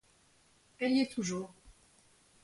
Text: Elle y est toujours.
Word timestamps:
Elle 0.79 0.93
y 0.93 1.01
est 1.01 1.13
toujours. 1.13 1.53